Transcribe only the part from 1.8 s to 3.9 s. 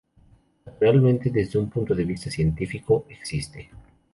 de vista científico, existe.